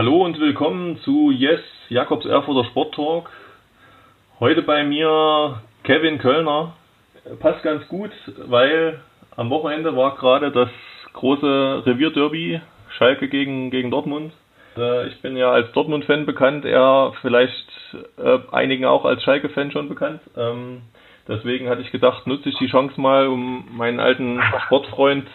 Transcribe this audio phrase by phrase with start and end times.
[0.00, 1.60] Hallo und willkommen zu Yes,
[1.90, 3.30] Jakobs Erfurter Sport Talk.
[4.40, 6.72] Heute bei mir Kevin Kölner.
[7.38, 8.10] Passt ganz gut,
[8.46, 9.00] weil
[9.36, 10.70] am Wochenende war gerade das
[11.12, 12.62] große Revierderby
[12.96, 14.32] Schalke gegen, gegen Dortmund.
[14.78, 17.68] Äh, ich bin ja als Dortmund-Fan bekannt, er vielleicht
[18.16, 20.22] äh, einigen auch als Schalke-Fan schon bekannt.
[20.34, 20.80] Ähm,
[21.28, 25.28] deswegen hatte ich gedacht, nutze ich die Chance mal, um meinen alten Sportfreund,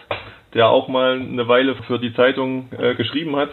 [0.55, 3.51] der auch mal eine Weile für die Zeitung äh, geschrieben hat,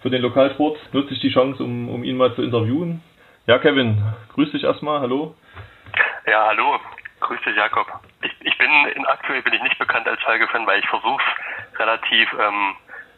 [0.00, 3.02] für den Lokalsport, nutze ich die Chance, um, um ihn mal zu interviewen.
[3.46, 4.02] Ja, Kevin,
[4.34, 5.34] grüß dich erstmal, hallo.
[6.26, 6.78] Ja, hallo,
[7.20, 7.86] grüß dich, Jakob.
[8.22, 11.22] Ich, ich bin in aktuell bin ich nicht bekannt als Schalke-Fan, weil ich versuche
[11.78, 12.74] relativ ähm,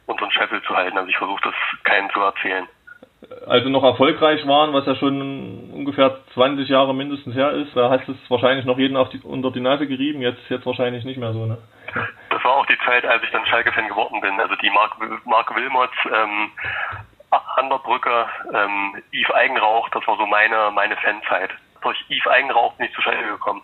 [0.06, 0.97] unter den Scheffel zu halten.
[0.97, 2.66] Also ich versuche das keinem zu erzählen.
[3.47, 8.08] Also noch erfolgreich waren, was ja schon ungefähr 20 Jahre mindestens her ist, da hast
[8.08, 11.19] du es wahrscheinlich noch jeden auf die, unter die Nase gerieben, jetzt, jetzt wahrscheinlich nicht
[11.19, 11.58] mehr so, ne?
[12.41, 14.41] Das war auch die Zeit, als ich dann Schalke-Fan geworden bin.
[14.41, 14.96] Also die Mark,
[15.27, 16.50] Mark Wilmots, ähm,
[17.56, 21.50] Anderbrücke, ähm, Yves Eigenrauch, das war so meine, meine Fanzeit.
[21.83, 23.61] Durch Yves Eigenrauch bin ich zu Schalke gekommen.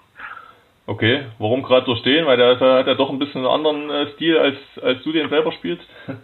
[0.87, 2.27] Okay, warum gerade durch den?
[2.27, 5.13] Weil der, der hat ja doch ein bisschen einen anderen äh, Stil, als, als du
[5.13, 5.89] den selber spielst.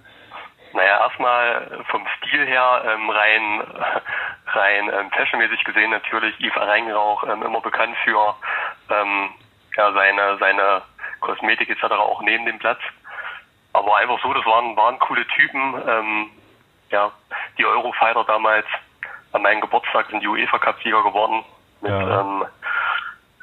[0.74, 3.60] Naja, erstmal vom Stil her ähm, rein,
[4.46, 8.34] rein ähm, fashionmäßig gesehen natürlich Yves Eigenrauch ähm, immer bekannt für
[8.88, 9.28] ähm,
[9.76, 10.82] ja, seine, seine
[11.22, 11.84] Kosmetik etc.
[11.84, 12.80] auch neben dem Platz.
[13.72, 15.74] Aber einfach so, das waren, waren coole Typen.
[15.88, 16.30] Ähm,
[16.90, 17.10] ja,
[17.56, 18.66] die Eurofighter damals
[19.32, 21.42] an meinem Geburtstag sind die UEFA Cup-Sieger geworden
[21.80, 22.20] mit ja.
[22.20, 22.44] ähm,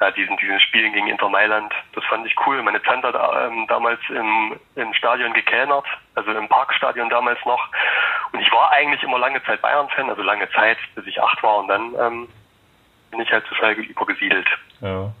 [0.00, 1.72] ja, diesen, diesen Spielen gegen Inter Mailand.
[1.94, 2.62] Das fand ich cool.
[2.62, 5.84] Meine Tante hat ähm, damals im, im Stadion gekellnert,
[6.14, 7.68] also im Parkstadion damals noch.
[8.32, 11.58] Und ich war eigentlich immer lange Zeit Bayern-Fan, also lange Zeit, bis ich acht war.
[11.58, 12.28] Und dann ähm,
[13.10, 14.48] bin ich halt zu Schalke übergesiedelt.
[14.80, 15.12] Ja.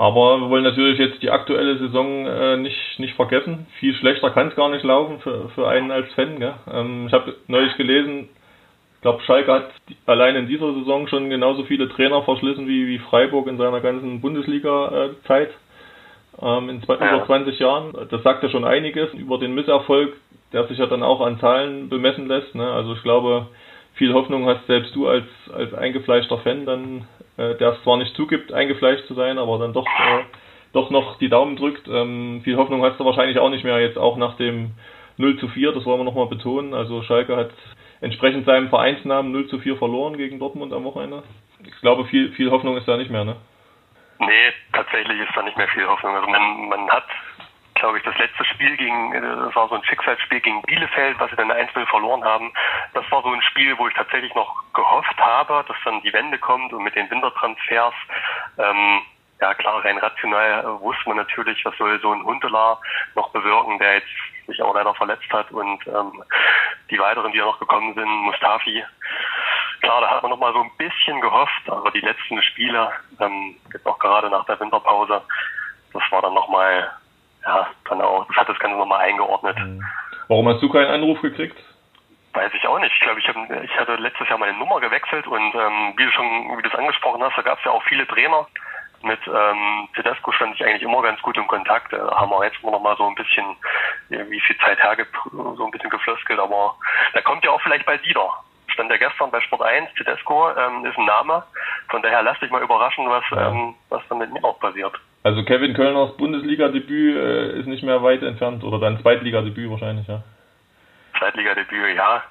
[0.00, 3.66] Aber wir wollen natürlich jetzt die aktuelle Saison äh, nicht, nicht vergessen.
[3.80, 6.38] Viel schlechter kann es gar nicht laufen für, für einen als Fan.
[6.38, 6.54] Gell?
[6.72, 8.28] Ähm, ich habe neulich gelesen,
[8.94, 9.70] ich glaube, Schalke hat
[10.06, 14.20] allein in dieser Saison schon genauso viele Trainer verschlissen wie, wie Freiburg in seiner ganzen
[14.20, 15.50] Bundesliga-Zeit
[16.40, 17.16] ähm, in ja.
[17.16, 17.92] über 20 Jahren.
[18.08, 20.16] Das sagt ja schon einiges über den Misserfolg,
[20.52, 22.54] der sich ja dann auch an Zahlen bemessen lässt.
[22.54, 22.70] Ne?
[22.70, 23.48] Also ich glaube,
[23.94, 28.14] viel Hoffnung hast selbst du als, als eingefleischter Fan dann, äh, der es zwar nicht
[28.14, 30.24] zugibt, eingefleischt zu sein, aber dann doch, äh,
[30.72, 31.88] doch noch die Daumen drückt.
[31.88, 34.72] Ähm, viel Hoffnung hast du wahrscheinlich auch nicht mehr jetzt auch nach dem
[35.16, 36.74] 0 zu 4, das wollen wir nochmal betonen.
[36.74, 37.50] Also Schalke hat
[38.00, 41.22] entsprechend seinem Vereinsnamen 0 zu 4 verloren gegen Dortmund am Wochenende.
[41.64, 43.36] Ich glaube, viel, viel Hoffnung ist da nicht mehr, ne?
[44.20, 46.14] Nee, tatsächlich ist da nicht mehr viel Hoffnung.
[46.14, 47.06] Also man, man hat,
[47.78, 51.36] glaube ich, das letzte Spiel gegen, das war so ein Schicksalsspiel gegen Bielefeld, was sie
[51.36, 52.52] dann 1-0 verloren haben.
[52.94, 56.38] Das war so ein Spiel, wo ich tatsächlich noch gehofft habe, dass dann die Wende
[56.38, 57.94] kommt und mit den Wintertransfers,
[58.58, 59.02] ähm,
[59.40, 62.80] ja klar, rein rational wusste man natürlich, was soll so ein Hundelar
[63.14, 64.08] noch bewirken, der jetzt
[64.46, 66.24] sich auch leider verletzt hat und ähm,
[66.90, 68.84] die weiteren, die ja noch gekommen sind, Mustafi.
[69.80, 72.90] Klar, da hat man noch mal so ein bisschen gehofft, aber die letzten Spiele,
[73.20, 75.22] ähm, jetzt auch gerade nach der Winterpause,
[75.92, 76.90] das war dann noch mal,
[77.48, 79.58] ja, dann auch, das hat das Ganze noch mal eingeordnet.
[79.58, 79.82] Mhm.
[80.28, 81.58] Warum hast du keinen Anruf gekriegt?
[82.34, 82.92] Weiß ich auch nicht.
[82.92, 86.10] Ich glaube, ich, hab, ich hatte letztes Jahr meine Nummer gewechselt und ähm, wie du
[86.12, 88.46] schon, wie du es angesprochen hast, da gab es ja auch viele Trainer,
[89.02, 91.92] mit ähm, Tedesco stand ich eigentlich immer ganz gut im Kontakt.
[91.92, 93.56] Da haben wir jetzt noch mal so ein bisschen,
[94.08, 96.74] wie viel Zeit hergibt, so ein bisschen geflöskelt, aber
[97.14, 98.28] da kommt ja auch vielleicht bald wieder.
[98.66, 101.44] Stand ja gestern bei Sport 1, Tedesco ähm, ist ein Name.
[101.88, 104.94] Von daher lass dich mal überraschen, was, ähm, was dann mit mir auch passiert.
[105.28, 110.22] Also Kevin Kölners Bundesliga-Debüt äh, ist nicht mehr weit entfernt oder dein Zweitliga-Debüt wahrscheinlich, ja?
[111.18, 112.22] Zweitliga-Debüt, ja.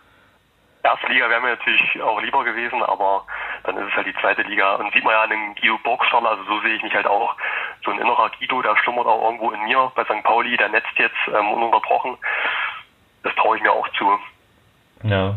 [0.81, 3.23] Erstliga wäre mir natürlich auch lieber gewesen, aber
[3.65, 4.77] dann ist es halt die zweite Liga.
[4.77, 7.35] Und sieht man ja an dem Guido Burgstaller, also so sehe ich mich halt auch.
[7.85, 10.23] So ein innerer Guido, der schlummert auch irgendwo in mir bei St.
[10.23, 12.17] Pauli, der netzt jetzt ähm, ununterbrochen.
[13.21, 14.09] Das traue ich mir auch zu.
[15.03, 15.35] Ja,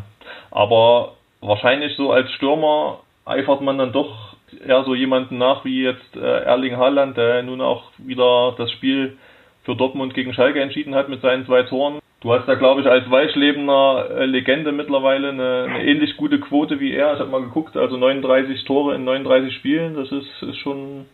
[0.51, 1.12] aber
[1.43, 4.31] wahrscheinlich so als Stürmer eifert man dann doch
[4.67, 9.19] eher so jemanden nach wie jetzt äh, Erling Haaland, der nun auch wieder das Spiel
[9.64, 12.00] für Dortmund gegen Schalke entschieden hat mit seinen zwei Toren.
[12.20, 16.79] Du hast da, glaube ich, als Weichlebener äh, Legende mittlerweile eine, eine, ähnlich gute Quote
[16.79, 17.14] wie er.
[17.14, 21.06] Ich habe mal geguckt, also 39 Tore in 39 Spielen, das ist, ist schon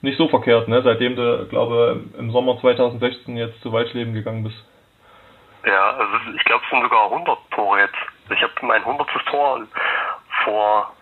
[0.00, 0.82] nicht so verkehrt, ne?
[0.82, 4.56] seitdem du, glaube im Sommer 2016 jetzt zu Weißleben gegangen bist.
[5.66, 7.96] Ja, also ich glaube, es sind sogar 100 Tore jetzt.
[8.30, 9.08] Ich habe mein 100.
[9.30, 9.62] Tor
[10.44, 10.92] vor,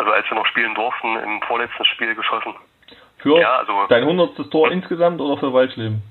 [0.00, 2.54] also als wir noch spielen durften, im vorletzten Spiel geschossen.
[3.18, 4.50] Für ja, also, dein 100.
[4.50, 6.02] Tor insgesamt oder für Waldschleben?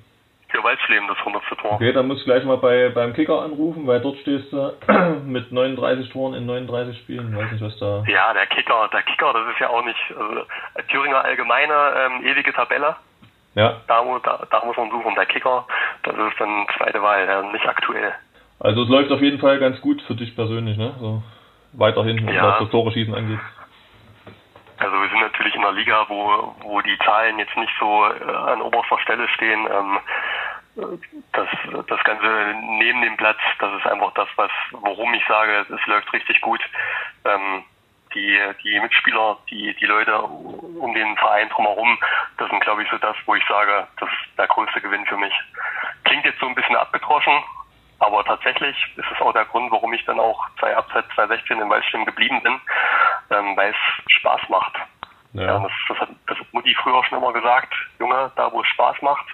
[0.50, 1.44] Für Waldschleben das 100.
[1.60, 1.74] Tor.
[1.74, 4.74] Okay, dann muss ich gleich mal bei, beim Kicker anrufen, weil dort stehst du
[5.26, 7.36] mit 39 Toren in 39 Spielen.
[7.36, 8.04] Weiß nicht, was da.
[8.08, 10.00] Ja, der Kicker, der Kicker, das ist ja auch nicht.
[10.10, 10.46] Also,
[10.90, 12.96] Thüringer Allgemeine, ähm, ewige Tabelle.
[13.56, 13.82] Ja.
[13.88, 15.16] Da, da, da muss man suchen.
[15.16, 15.66] Der Kicker,
[16.04, 18.14] das ist dann zweite Wahl, ja, nicht aktuell.
[18.60, 20.94] Also es läuft auf jeden Fall ganz gut für dich persönlich, ne?
[21.00, 21.24] So
[21.74, 22.50] weiterhin, Ja.
[22.50, 23.40] was das Tore schießen angeht.
[24.80, 28.24] Also wir sind natürlich in einer Liga, wo, wo die Zahlen jetzt nicht so äh,
[28.24, 29.68] an oberster Stelle stehen.
[29.72, 30.00] Ähm,
[31.34, 31.48] das,
[31.88, 36.12] das Ganze neben dem Platz, das ist einfach das, was, worum ich sage, es läuft
[36.14, 36.62] richtig gut.
[37.26, 37.64] Ähm,
[38.14, 41.98] die, die Mitspieler, die, die Leute um den Verein drumherum,
[42.38, 45.18] das sind, glaube ich, so das, wo ich sage, das ist der größte Gewinn für
[45.18, 45.34] mich.
[46.06, 47.44] Klingt jetzt so ein bisschen abgedroschen,
[48.00, 51.60] aber tatsächlich ist es auch der Grund, warum ich dann auch zwei, ab seit 2016
[51.60, 52.60] in Waldschirm geblieben bin,
[53.30, 54.74] ähm, weil es Spaß macht.
[55.34, 55.60] Ja.
[55.60, 59.02] das, das, hat, das hat Mutti früher schon immer gesagt, Junge, da wo es Spaß
[59.02, 59.26] macht,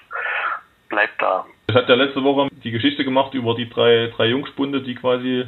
[0.89, 1.45] bleibt da.
[1.68, 5.45] Ich hatte ja letzte Woche die Geschichte gemacht über die drei, drei Jungspunde, die quasi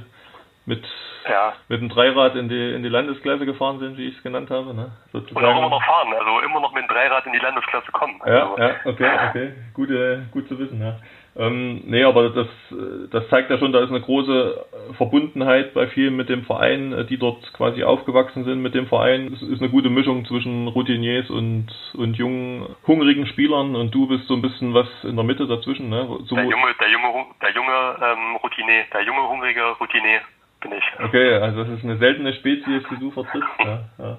[0.65, 0.85] mit,
[1.29, 1.53] Ja.
[1.67, 4.73] mit dem Dreirad in die, in die Landesklasse gefahren sind, wie ich es genannt habe.
[4.73, 4.91] Ne?
[5.13, 8.19] Und auch immer noch fahren, also immer noch mit dem Dreirad in die Landesklasse kommen.
[8.25, 9.53] Ja, Also, ja, okay, okay.
[9.73, 10.97] Gute, gut zu wissen, ja.
[11.39, 15.75] Ähm, nee, aber das, äh, das zeigt ja schon, da ist eine große äh, Verbundenheit
[15.75, 19.31] bei vielen mit dem Verein, äh, die dort quasi aufgewachsen sind mit dem Verein.
[19.33, 24.27] Es ist eine gute Mischung zwischen Routiniers und, und jungen, hungrigen Spielern und du bist
[24.27, 26.07] so ein bisschen was in der Mitte dazwischen, ne?
[26.25, 30.21] So, Der junge, der junge, der junge ähm, Routinier, der junge hungrige Routinier
[30.61, 30.83] bin ich.
[31.03, 34.17] Okay, also das ist eine seltene Spezies, die du vertrittst, ja, ja.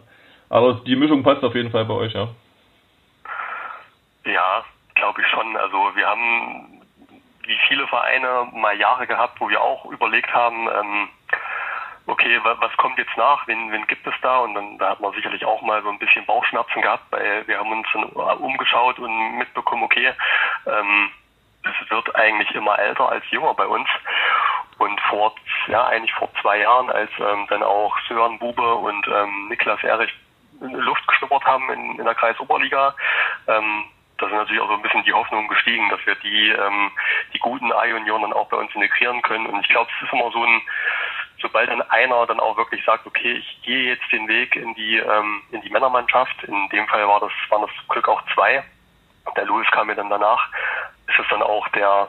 [0.50, 2.28] Aber die Mischung passt auf jeden Fall bei euch, ja.
[4.24, 5.56] Ja, glaube ich schon.
[5.56, 6.77] Also wir haben
[7.48, 11.08] wie viele Vereine mal Jahre gehabt, wo wir auch überlegt haben, ähm,
[12.06, 14.38] okay, wa was kommt jetzt nach, wen, wen gibt es da?
[14.38, 17.58] Und dann da hat man sicherlich auch mal so ein bisschen Bauchschmerzen gehabt, weil wir
[17.58, 20.12] haben uns dann umgeschaut und mitbekommen, okay,
[20.66, 21.10] ähm,
[21.64, 23.88] es wird eigentlich immer älter als jünger bei uns.
[24.78, 25.34] Und vor,
[25.66, 30.14] ja, eigentlich vor zwei Jahren, als ähm, dann auch Sören Bube und ähm, Niklas Erich
[30.60, 32.94] Luft geschnuppert haben in, in der Kreisoberliga,
[33.46, 33.84] ähm,
[34.18, 36.90] da sind natürlich auch so ein bisschen die Hoffnungen gestiegen, dass wir die, ähm,
[37.32, 39.46] die guten A-Junioren dann auch bei uns integrieren können.
[39.46, 40.60] Und ich glaube, es ist immer so ein,
[41.40, 44.96] sobald dann einer dann auch wirklich sagt, okay, ich gehe jetzt den Weg in die,
[44.96, 48.64] ähm, in die Männermannschaft, in dem Fall war das, waren das zum Glück auch zwei,
[49.36, 50.48] der Louis kam mir dann danach,
[51.06, 52.08] ist es dann auch der,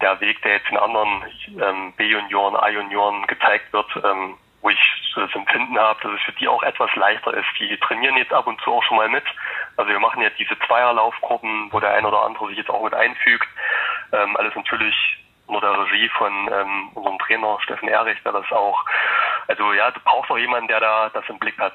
[0.00, 1.24] der Weg, der jetzt in anderen
[1.60, 4.78] ähm, B-Junioren, A-Junioren gezeigt wird, ähm, wo ich
[5.14, 7.46] so das Empfinden habe, dass es für die auch etwas leichter ist.
[7.58, 9.24] Die trainieren jetzt ab und zu auch schon mal mit.
[9.76, 12.94] Also wir machen jetzt diese Zweierlaufgruppen, wo der ein oder andere sich jetzt auch mit
[12.94, 13.48] einfügt.
[14.12, 14.94] Ähm, alles natürlich
[15.46, 18.84] unter der Regie von ähm, unserem Trainer Steffen Erich, der das auch,
[19.48, 21.74] also ja, du brauchst auch jemanden, der da das im Blick hat.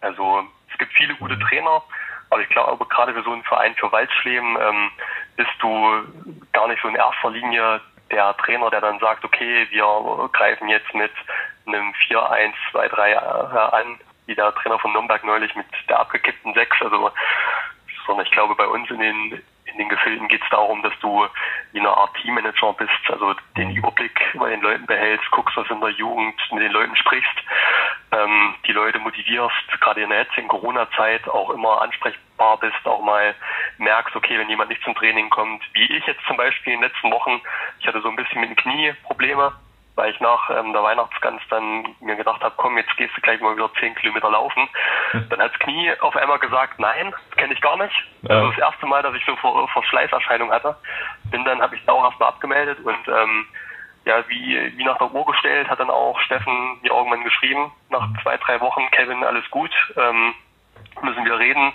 [0.00, 1.82] Also es gibt viele gute Trainer,
[2.30, 4.90] aber ich glaube, gerade für so einen Verein für Waldschleben ähm,
[5.36, 6.02] bist du
[6.52, 7.80] gar nicht so in erster Linie
[8.10, 11.12] der Trainer, der dann sagt, okay, wir greifen jetzt mit
[11.66, 16.82] einem 4-1-2-3 äh, an, wie der Trainer von Nürnberg neulich mit der abgekippten 6.
[16.82, 17.10] Also,
[18.06, 19.42] sondern ich glaube, bei uns in den
[19.74, 21.26] in den Gefilden geht es darum, dass du
[21.72, 25.80] wie eine Art Teammanager bist, also den Überblick über den Leuten behältst, guckst, was in
[25.80, 27.34] der Jugend, mit den Leuten sprichst,
[28.12, 33.34] ähm, die Leute motivierst, gerade in der jetzigen Corona-Zeit auch immer ansprechbar bist, auch mal
[33.78, 36.90] merkst, okay, wenn jemand nicht zum Training kommt, wie ich jetzt zum Beispiel in den
[36.90, 37.40] letzten Wochen,
[37.80, 39.52] ich hatte so ein bisschen mit dem Knie Probleme,
[39.96, 43.40] weil ich nach ähm, der Weihnachtsgans dann mir gedacht habe, komm, jetzt gehst du gleich
[43.40, 44.68] mal wieder 10 Kilometer laufen.
[45.12, 47.94] Dann hat das Knie auf einmal gesagt, nein, das kenne ich gar nicht.
[48.22, 48.36] Ja.
[48.36, 50.76] Also das erste Mal, dass ich so Ver Verschleißerscheinung hatte.
[51.30, 53.46] Bin dann, habe ich da auch erstmal abgemeldet und ähm,
[54.04, 58.06] ja, wie, wie nach der Uhr gestellt, hat dann auch Steffen mir irgendwann geschrieben, nach
[58.22, 60.34] zwei, drei Wochen, Kevin, alles gut, ähm,
[61.02, 61.72] müssen wir reden,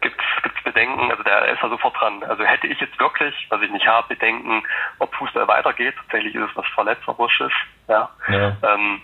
[0.00, 2.22] gibt's gibt's Bedenken, also der ist da sofort dran.
[2.24, 4.62] Also hätte ich jetzt wirklich, was ich nicht habe, Bedenken,
[4.98, 7.52] ob Fußball weitergeht, tatsächlich ist es was verletzerisches,
[7.88, 8.56] ja, Ja.
[8.62, 9.00] ähm,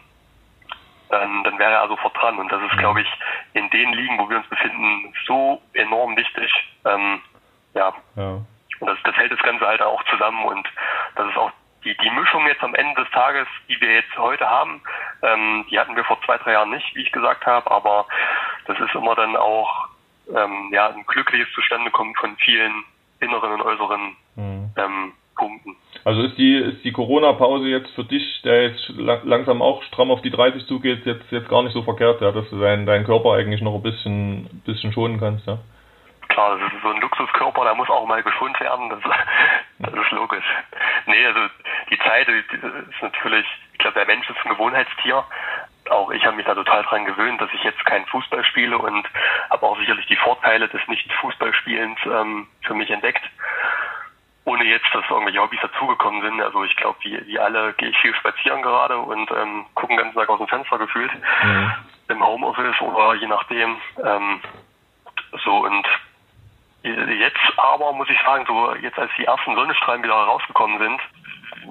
[1.08, 2.38] dann, dann wäre er sofort dran.
[2.38, 3.08] Und das ist, glaube ich,
[3.54, 6.50] in den Ligen, wo wir uns befinden, so enorm wichtig.
[6.84, 7.20] Ähm,
[7.74, 8.30] ja, Ja.
[8.80, 10.66] und das, das hält das Ganze halt auch zusammen und
[11.16, 11.52] das ist auch
[11.84, 14.80] die, die Mischung jetzt am Ende des Tages, die wir jetzt heute haben,
[15.22, 18.06] ähm, die hatten wir vor zwei, drei Jahren nicht, wie ich gesagt habe, aber
[18.66, 19.88] das ist immer dann auch
[20.28, 22.84] ähm, ja, ein glückliches Zustandekommen von vielen
[23.20, 24.70] inneren und äußeren Mhm.
[24.76, 25.76] ähm, Punkten.
[26.04, 30.10] Also ist die, ist die Corona-Pause jetzt für dich, der jetzt la langsam auch stramm
[30.10, 33.04] auf die 30 zugeht, jetzt, jetzt gar nicht so verkehrt, ja, dass du deinen, deinen
[33.04, 35.58] Körper eigentlich noch ein bisschen, bisschen schonen kannst, ja?
[36.28, 39.00] Klar, das ist so ein Luxuskörper, der muss auch mal geschont werden, das,
[39.80, 40.44] das ist logisch.
[41.06, 41.40] Nee, also
[41.90, 45.24] die Zeit die ist natürlich, ich glaube, der Mensch ist ein Gewohnheitstier.
[45.90, 49.06] Auch ich habe mich da total dran gewöhnt, dass ich jetzt keinen Fußball spiele und
[49.50, 53.22] habe auch sicherlich die Vorteile des Nicht-Fußballspielens ähm, für mich entdeckt.
[54.44, 56.40] Ohne jetzt, dass irgendwelche Hobbys dazugekommen sind.
[56.40, 60.04] Also ich glaube, wie, wie alle gehe ich viel spazieren gerade und ähm, gucken den
[60.04, 61.12] ganzen Tag aus dem Fenster gefühlt.
[61.42, 61.72] Mhm.
[62.08, 63.76] Im Homeoffice oder je nachdem.
[64.04, 64.40] Ähm,
[65.44, 65.86] so und
[66.82, 71.00] jetzt aber muss ich sagen, so jetzt als die ersten Sonnenstrahlen wieder rausgekommen sind,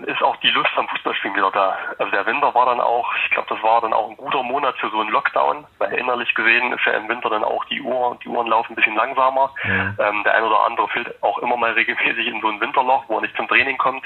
[0.05, 1.77] ist auch die Lust am Fußballspielen wieder da.
[1.97, 4.77] Also der Winter war dann auch, ich glaube, das war dann auch ein guter Monat
[4.77, 8.17] für so einen Lockdown, weil innerlich gesehen ist ja im Winter dann auch die Uhr,
[8.23, 9.51] die Uhren laufen ein bisschen langsamer.
[9.63, 9.97] Mhm.
[10.00, 13.15] Ähm, der ein oder andere fällt auch immer mal regelmäßig in so ein Winterloch, wo
[13.15, 14.05] er nicht zum Training kommt.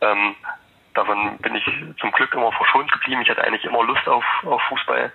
[0.00, 0.34] Ähm,
[0.94, 1.64] davon bin ich
[2.00, 3.22] zum Glück immer verschont geblieben.
[3.22, 5.12] Ich hatte eigentlich immer Lust auf, auf Fußball.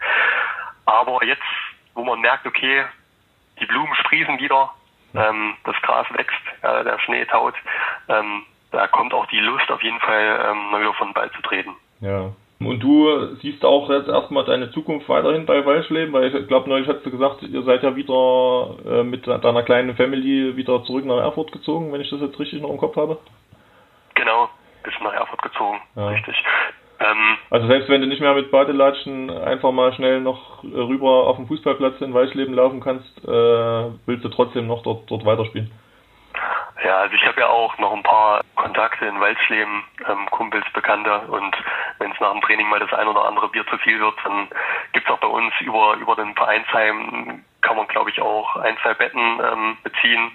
[0.85, 1.41] Aber jetzt,
[1.93, 2.85] wo man merkt, okay,
[3.59, 4.71] die Blumen sprießen wieder,
[5.13, 7.55] ähm, das Gras wächst, äh, der Schnee taut,
[8.07, 11.41] ähm, da kommt auch die Lust auf jeden Fall ähm, mal wieder von Ball zu
[11.41, 11.75] treten.
[11.99, 12.31] Ja.
[12.59, 16.87] Und du siehst auch jetzt erstmal deine Zukunft weiterhin bei Walschleben, weil ich glaube, neulich
[16.87, 21.17] hast du gesagt, ihr seid ja wieder äh, mit deiner kleinen Family wieder zurück nach
[21.17, 23.17] Erfurt gezogen, wenn ich das jetzt richtig noch im Kopf habe.
[24.13, 24.47] Genau,
[24.83, 26.09] bist nach Erfurt gezogen, ja.
[26.09, 26.35] richtig.
[26.99, 31.37] Ähm, also selbst wenn du nicht mehr mit Badelatschen einfach mal schnell noch rüber auf
[31.37, 35.71] dem Fußballplatz in Weißleben laufen kannst, äh, willst du trotzdem noch dort, dort weiterspielen?
[36.83, 41.19] Ja, also ich habe ja auch noch ein paar Kontakte in Waldschleben, ähm, Kumpels, Bekannte
[41.27, 41.55] und
[41.99, 44.47] wenn es nach dem Training mal das ein oder andere Bier zu viel wird, dann
[44.93, 48.95] gibt's auch bei uns über, über den Vereinsheim, kann man glaube ich auch ein, zwei
[48.95, 50.31] Betten ähm, beziehen,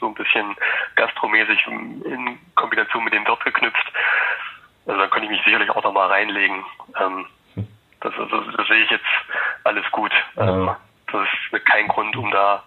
[0.00, 0.56] so ein bisschen
[0.96, 3.92] gastromäßig in Kombination mit dem Wirt geknüpft.
[4.86, 6.64] Also dann könnte ich mich sicherlich auch noch mal reinlegen.
[7.00, 7.26] Ähm,
[8.00, 9.04] das, das, das sehe ich jetzt
[9.62, 10.12] alles gut.
[10.36, 10.74] Ähm,
[11.10, 12.64] das ist kein Grund, um da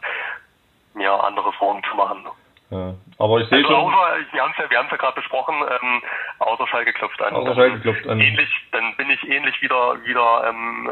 [0.93, 2.25] mir andere Formen zu machen.
[2.69, 2.93] Ja.
[3.17, 3.93] Aber ich sehe also schon.
[3.93, 6.01] Außer, wir haben es ja, ja gerade besprochen, ähm,
[6.39, 7.33] außer Schalke klopft an.
[7.33, 8.19] Außer Schalke klopft an.
[8.19, 10.89] Ähnlich, dann bin ich ähnlich wieder, wieder ähm,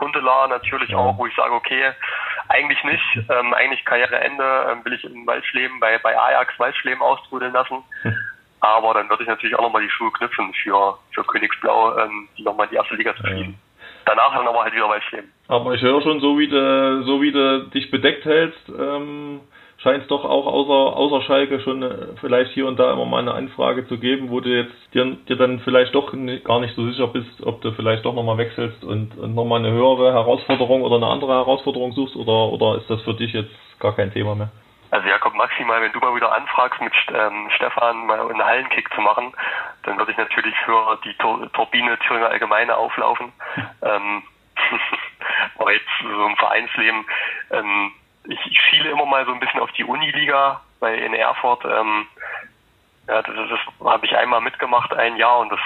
[0.00, 0.98] Hundelar natürlich ja.
[0.98, 1.92] auch, wo ich sage, okay,
[2.48, 7.52] eigentlich nicht, ähm, eigentlich Karriereende, ähm, will ich in Waldschleben bei, bei Ajax Waldschleben austrudeln
[7.52, 7.78] lassen.
[8.02, 8.16] Hm.
[8.60, 12.42] Aber dann würde ich natürlich auch nochmal die Schuhe knüpfen für, für Königsblau, ähm, die
[12.42, 13.52] nochmal in die erste Liga zu fliegen.
[13.52, 13.88] Ja.
[14.04, 15.32] Danach dann aber halt wieder Waldschleben.
[15.48, 19.40] Aber ich höre schon, so wie du, so wie dich bedeckt hältst, ähm,
[19.82, 23.20] scheint es doch auch außer, außer Schalke schon äh, vielleicht hier und da immer mal
[23.20, 26.12] eine Anfrage zu geben, wo du jetzt dir, dir dann vielleicht doch
[26.44, 29.72] gar nicht so sicher bist, ob du vielleicht doch nochmal wechselst und, und nochmal eine
[29.72, 33.94] höhere Herausforderung oder eine andere Herausforderung suchst oder, oder ist das für dich jetzt gar
[33.94, 34.50] kein Thema mehr?
[34.90, 39.00] Also Jakob, maximal, wenn du mal wieder anfragst, mit ähm, Stefan mal einen Hallenkick zu
[39.00, 39.32] machen,
[39.84, 43.32] dann würde ich natürlich für die Tur Turbine Thüringer Allgemeine auflaufen.
[43.82, 44.22] ähm,
[45.58, 47.06] aber jetzt so im Vereinsleben,
[47.52, 47.92] ähm,
[48.24, 51.64] ich, ich schiele immer mal so ein bisschen auf die Uniliga bei in Erfurt.
[51.64, 52.06] Ähm,
[53.08, 55.60] ja, das, das habe ich einmal mitgemacht, ein Jahr, und das,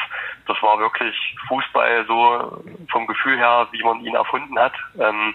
[0.46, 1.14] das war wirklich
[1.48, 4.72] Fußball so vom Gefühl her, wie man ihn erfunden hat.
[4.98, 5.34] Ähm,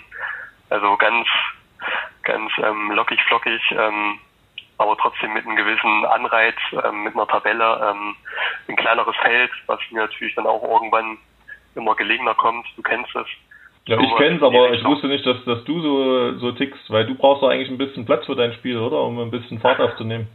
[0.69, 1.27] also ganz,
[2.23, 4.19] ganz ähm, lockig, flockig, ähm,
[4.77, 8.15] aber trotzdem mit einem gewissen Anreiz, ähm, mit einer Tabelle, ähm,
[8.67, 11.19] ein kleineres Feld, was mir natürlich dann auch irgendwann
[11.75, 12.65] immer gelegener kommt.
[12.75, 13.27] Du kennst es.
[13.87, 17.15] Ja, ich kenn's, aber ich wusste nicht, dass, dass du so, so tickst, weil du
[17.15, 19.01] brauchst doch eigentlich ein bisschen Platz für dein Spiel, oder?
[19.01, 20.27] Um ein bisschen Fahrt aufzunehmen.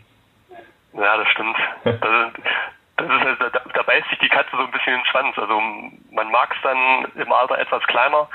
[0.93, 1.57] Ja, das stimmt.
[1.85, 1.95] das,
[2.97, 5.39] das ist, halt, da, da beißt sich die Katze so ein bisschen in den Schwanz.
[5.39, 5.61] Also
[6.11, 8.29] man mag es dann im Alter etwas kleiner,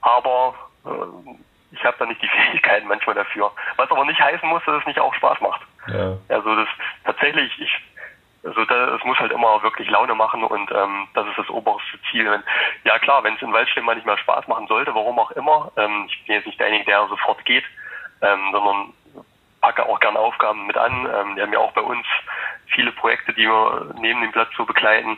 [0.00, 0.54] aber
[0.84, 1.34] äh,
[1.72, 3.50] ich habe da nicht die Fähigkeiten manchmal dafür.
[3.76, 5.62] Was aber nicht heißen muss, dass es nicht auch Spaß macht.
[5.88, 6.16] Ja.
[6.28, 6.68] Also das
[7.04, 7.72] tatsächlich, ich
[8.44, 11.98] also da, es muss halt immer wirklich Laune machen und ähm, das ist das oberste
[12.10, 12.42] Ziel.
[12.84, 15.70] Ja klar, wenn es in Waldstehen mal nicht mehr Spaß machen sollte, warum auch immer,
[15.76, 17.64] ähm, ich bin jetzt nicht derjenige, der sofort geht,
[18.20, 18.92] ähm, sondern
[19.60, 20.92] packe auch gerne Aufgaben mit an.
[20.92, 22.04] Ähm, wir haben ja auch bei uns
[22.66, 25.16] viele Projekte, die wir neben dem Platz so begleiten.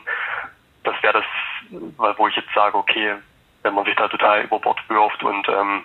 [0.82, 3.14] Das wäre das, wo ich jetzt sage, okay,
[3.62, 5.84] wenn man sich da total über Bord wirft und ähm,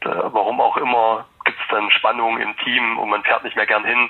[0.00, 3.66] da, warum auch immer, gibt es dann Spannungen im Team und man fährt nicht mehr
[3.66, 4.08] gern hin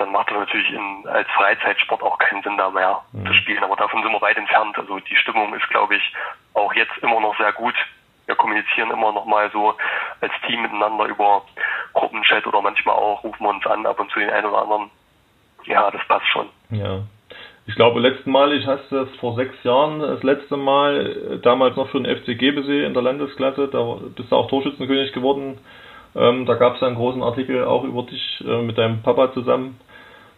[0.00, 3.26] dann macht es natürlich in, als Freizeitsport auch keinen Sinn da mehr mhm.
[3.26, 3.62] zu spielen.
[3.62, 4.76] Aber davon sind wir weit entfernt.
[4.78, 6.12] Also die Stimmung ist, glaube ich,
[6.54, 7.74] auch jetzt immer noch sehr gut.
[8.26, 9.74] Wir kommunizieren immer noch mal so
[10.20, 11.42] als Team miteinander über
[11.92, 14.90] Gruppenchat oder manchmal auch rufen wir uns an, ab und zu den einen oder anderen.
[15.64, 16.48] Ja, das passt schon.
[16.70, 17.00] Ja.
[17.66, 21.76] Ich glaube, letzten Mal, ich hast das vor sechs Jahren, das letzte Mal, äh, damals
[21.76, 25.58] noch für den FC Gebesee in der Landesklasse, da bist du auch Torschützenkönig geworden.
[26.16, 29.78] Ähm, da gab es einen großen Artikel auch über dich äh, mit deinem Papa zusammen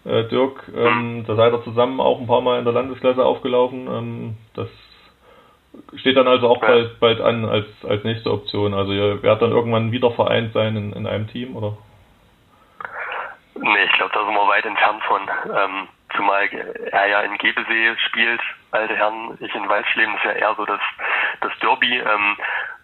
[0.05, 0.71] äh, Dirk.
[0.75, 3.87] Ähm, da seid ihr zusammen auch ein paar Mal in der Landesklasse aufgelaufen.
[3.87, 4.69] Ähm, das
[5.97, 8.75] steht dann also auch bald, bald an als, als nächste Option.
[8.75, 11.77] Also ihr werdet dann irgendwann wieder vereint sein in, in einem Team, oder?
[13.55, 15.23] Nee, ich glaube, da sind wir weit entfernt von.
[15.23, 16.49] Ähm, zumal
[16.91, 18.41] er ja in Gebesee spielt,
[18.71, 20.81] alte Herren, ich in Weißschleben, das ist ja eher so das,
[21.41, 21.99] das Derby.
[21.99, 22.37] Ähm,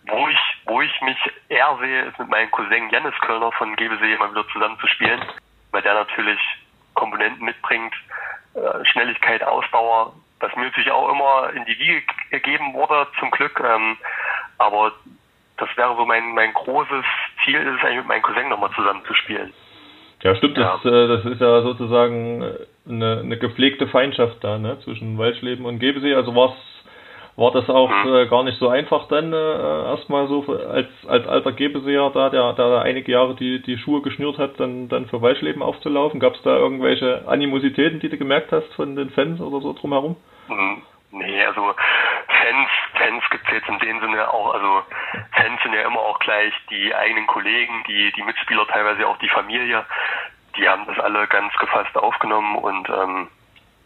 [0.07, 4.17] wo ich, wo ich mich eher sehe, ist mit meinem Cousin Janis Kölner von Gebesee
[4.17, 5.23] mal wieder zusammen zu spielen,
[5.71, 6.41] weil der natürlich
[6.99, 7.95] Komponenten mitbringt,
[8.55, 13.63] äh, Schnelligkeit, Ausdauer, was mir natürlich auch immer in die Wiege gegeben wurde, zum Glück.
[13.65, 13.97] Ähm,
[14.59, 14.93] aber
[15.57, 17.05] das wäre so mein, mein großes
[17.45, 19.53] Ziel, ist es eigentlich mit meinem Cousin nochmal zusammen zu spielen.
[20.23, 20.81] Ja, stimmt, ja.
[20.83, 22.43] Das, äh, das ist ja sozusagen
[22.89, 26.15] eine, eine gepflegte Feindschaft da, ne, zwischen Waldschleben und Gebesee.
[26.15, 26.57] Also war's,
[27.39, 28.15] war das auch mhm.
[28.15, 32.53] äh, gar nicht so einfach dann äh, erstmal so als, als alter Gebeseer da, der,
[32.55, 36.19] der da einige Jahre die, die Schuhe geschnürt hat, dann, dann für Waldschleben aufzulaufen.
[36.19, 40.17] Gab es da irgendwelche Animositäten, die du gemerkt hast von den Fans oder so drumherum?
[40.49, 40.83] Mhm.
[41.11, 41.75] Nee, also
[42.27, 44.83] Fans, Fans gibt es jetzt in dem Sinne auch, also
[45.31, 49.29] Fans sind ja immer auch gleich die eigenen Kollegen, die, die Mitspieler, teilweise auch die
[49.29, 49.87] Familie,
[50.57, 53.29] die haben das alle ganz gefasst aufgenommen und ähm,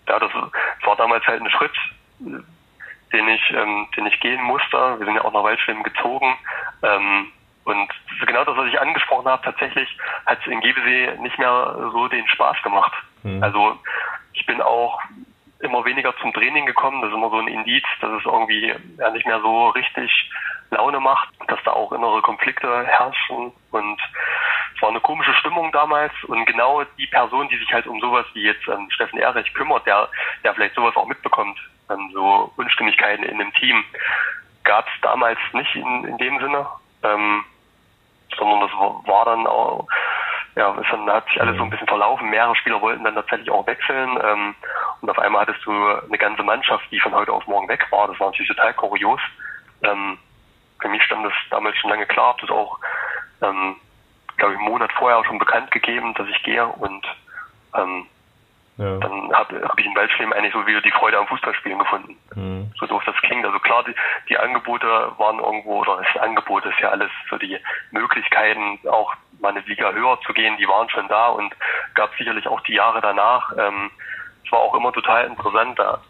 [0.08, 1.76] ja, das war damals halt ein Schritt,
[3.12, 4.98] den ich, ähm, den ich gehen musste.
[4.98, 6.36] Wir sind ja auch nach Waldschwimmen gezogen.
[6.82, 7.32] Ähm,
[7.64, 7.88] und
[8.26, 9.88] genau das, was ich angesprochen habe, tatsächlich
[10.26, 12.92] hat es in Gebesee nicht mehr so den Spaß gemacht.
[13.22, 13.42] Mhm.
[13.42, 13.78] Also
[14.32, 15.00] ich bin auch
[15.60, 17.00] immer weniger zum Training gekommen.
[17.02, 20.30] Das ist immer so ein Indiz, dass es irgendwie ja, nicht mehr so richtig
[20.70, 23.52] Laune macht, dass da auch innere Konflikte herrschen.
[23.70, 24.00] Und
[24.92, 26.12] eine komische Stimmung damals.
[26.24, 29.86] Und genau die Person, die sich halt um sowas wie jetzt ähm, Steffen Erich kümmert,
[29.86, 30.08] der,
[30.44, 31.58] der vielleicht sowas auch mitbekommt,
[31.90, 33.84] ähm, so Unstimmigkeiten in dem Team,
[34.64, 36.66] gab es damals nicht in, in dem Sinne.
[37.02, 37.44] Ähm,
[38.38, 39.86] sondern das war dann auch
[40.54, 42.28] ja, es hat sich alles so ein bisschen verlaufen.
[42.28, 44.18] Mehrere Spieler wollten dann tatsächlich auch wechseln.
[44.22, 44.54] Ähm,
[45.00, 48.08] und auf einmal hattest du eine ganze Mannschaft, die von heute auf morgen weg war.
[48.08, 49.20] Das war natürlich total kurios.
[49.82, 50.18] Ähm,
[50.80, 52.78] für mich stand das damals schon lange klar, habe das auch,
[53.40, 53.76] ähm,
[54.42, 56.66] glaube ich, einen Monat vorher schon bekannt gegeben, dass ich gehe.
[56.66, 57.06] Und
[57.76, 58.06] ähm,
[58.78, 58.96] ja.
[58.98, 62.18] Dann habe hab ich in Waldschleben eigentlich so wieder die Freude am Fußballspielen gefunden.
[62.34, 62.72] Mhm.
[62.80, 63.44] So doof das klingt.
[63.44, 63.94] Also klar, die,
[64.28, 67.58] die Angebote waren irgendwo, oder das Angebot ist ja alles so die
[67.92, 71.54] Möglichkeiten, auch mal eine Liga höher zu gehen, die waren schon da und
[71.94, 73.52] gab sicherlich auch die Jahre danach.
[73.56, 73.90] Ähm,
[74.44, 75.78] es war auch immer total interessant.
[75.78, 76.00] Da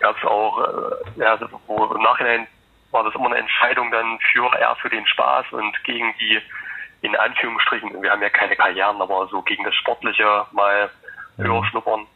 [0.00, 2.46] gab es auch, äh, ja, wo im Nachhinein
[2.90, 6.42] war das immer eine Entscheidung dann für eher für den Spaß und gegen die
[7.04, 10.88] in Anführungsstrichen, wir haben ja keine Karrieren, aber so gegen das Sportliche mal
[11.36, 12.06] höher schnuppern.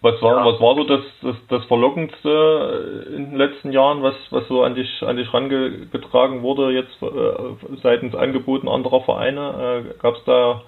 [0.00, 0.44] Was war, ja.
[0.44, 4.76] was war so das, das, das Verlockendste in den letzten Jahren, was, was so an
[4.76, 9.84] dich, an dich rangetragen wurde, jetzt äh, seitens Angeboten anderer Vereine?
[9.90, 10.62] Äh, Gab es da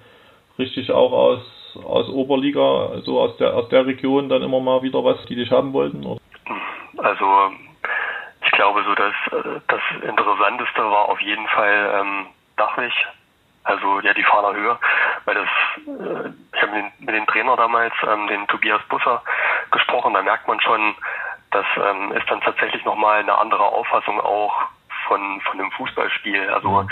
[0.59, 1.41] richtig auch aus,
[1.81, 5.51] aus Oberliga, so aus der, aus der Region dann immer mal wieder was, die dich
[5.51, 6.05] haben wollten?
[6.05, 6.19] Oder?
[6.97, 7.25] Also,
[8.45, 9.13] ich glaube, so das,
[9.67, 12.93] das Interessanteste war auf jeden Fall ähm, Dachwig
[13.65, 14.77] also ja die Fahrer Höhe,
[15.25, 15.47] weil das,
[15.87, 19.23] äh, ich habe mit, mit dem Trainer damals, ähm, den Tobias Busser,
[19.71, 20.95] gesprochen, da merkt man schon,
[21.51, 24.53] das ähm, ist dann tatsächlich nochmal eine andere Auffassung auch
[25.07, 26.49] von, von dem Fußballspiel.
[26.49, 26.89] Also mhm.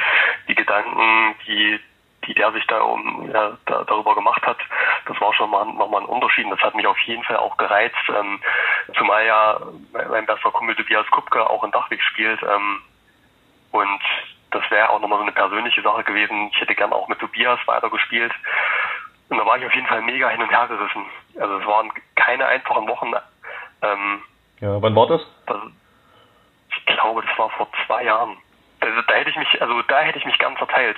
[0.48, 1.80] die Gedanken, die,
[2.26, 4.58] die der sich da, um, ja, da darüber gemacht hat,
[5.06, 6.50] das war schon mal nochmal ein Unterschied.
[6.50, 8.40] Das hat mich auf jeden Fall auch gereizt, ähm,
[8.98, 9.60] zumal ja
[10.10, 12.42] mein bester Kumpel Tobias Kupke auch in Dachweg spielt.
[12.42, 12.82] Ähm,
[13.72, 14.02] und
[14.54, 16.50] das wäre auch nochmal so eine persönliche Sache gewesen.
[16.54, 18.32] Ich hätte gern auch mit Tobias weitergespielt.
[19.30, 21.06] Und da war ich auf jeden Fall mega hin und her gerissen.
[21.40, 23.12] Also es waren keine einfachen Wochen.
[23.82, 24.24] Ähm,
[24.60, 25.22] ja, wann war das?
[25.48, 25.58] das?
[26.70, 28.38] Ich glaube, das war vor zwei Jahren.
[28.80, 30.98] Also da hätte ich mich, also da hätte ich mich ganz verteilt.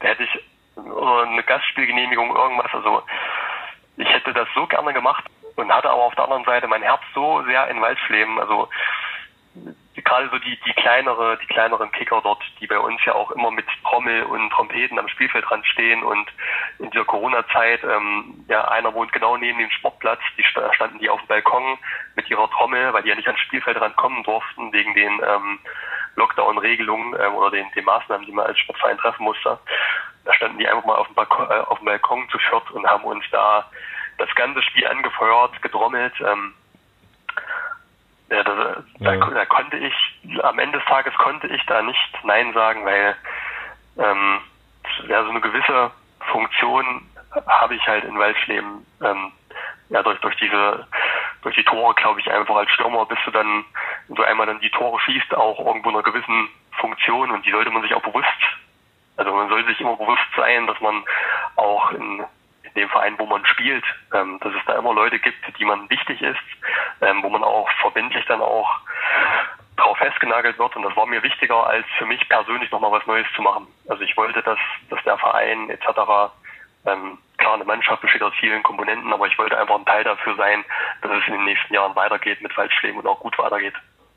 [0.00, 0.44] Da hätte ich
[0.76, 2.72] eine Gastspielgenehmigung, irgendwas.
[2.74, 3.02] Also
[3.96, 5.24] ich hätte das so gerne gemacht
[5.56, 8.38] und hatte aber auf der anderen Seite mein Herz so sehr in Waldschleben.
[8.38, 8.68] Also
[10.06, 13.50] gerade so die, die kleinere, die kleineren Kicker dort, die bei uns ja auch immer
[13.50, 16.26] mit Trommel und Trompeten am Spielfeldrand stehen und
[16.78, 21.20] in dieser Corona-Zeit, ähm, ja, einer wohnt genau neben dem Sportplatz, die standen die auf
[21.22, 21.78] dem Balkon
[22.14, 25.58] mit ihrer Trommel, weil die ja nicht ans Spielfeldrand kommen durften, wegen den ähm,
[26.14, 29.58] Lockdown-Regelungen ähm, oder den, den Maßnahmen, die man als Sportverein treffen musste.
[30.24, 32.86] Da standen die einfach mal auf dem Balkon, äh, auf dem Balkon zu viert und
[32.86, 33.68] haben uns da
[34.18, 36.14] das ganze Spiel angefeuert, gedrommelt.
[36.20, 36.54] Ähm,
[38.30, 38.54] ja, da,
[38.98, 39.16] da, ja.
[39.16, 39.94] da, konnte ich,
[40.42, 43.14] am Ende des Tages konnte ich da nicht Nein sagen, weil
[43.98, 44.40] ähm,
[45.08, 45.90] ja, so eine gewisse
[46.32, 47.08] Funktion
[47.46, 48.86] habe ich halt in Waldschleben.
[49.02, 49.32] Ähm,
[49.88, 50.86] ja, durch, durch diese,
[51.42, 53.64] durch die Tore, glaube ich, einfach als Stürmer bist du dann,
[54.08, 57.70] wenn du einmal dann die Tore schießt, auch irgendwo einer gewissen Funktion und die sollte
[57.70, 58.26] man sich auch bewusst,
[59.16, 61.04] also man sollte sich immer bewusst sein, dass man
[61.56, 62.24] auch in
[62.76, 63.84] dem Verein, wo man spielt,
[64.14, 66.38] ähm, dass es da immer Leute gibt, die man wichtig ist,
[67.00, 68.68] ähm, wo man auch verbindlich dann auch
[69.76, 70.76] drauf festgenagelt wird.
[70.76, 73.66] Und das war mir wichtiger, als für mich persönlich nochmal was Neues zu machen.
[73.88, 74.58] Also ich wollte, dass,
[74.90, 75.86] dass der Verein etc.
[76.86, 80.34] Ähm, klar, eine Mannschaft besteht aus vielen Komponenten, aber ich wollte einfach ein Teil dafür
[80.36, 80.64] sein,
[81.02, 83.74] dass es in den nächsten Jahren weitergeht mit Waldschlägen und auch gut weitergeht.